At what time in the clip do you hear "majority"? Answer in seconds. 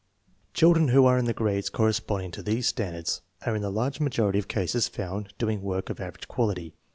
3.99-4.39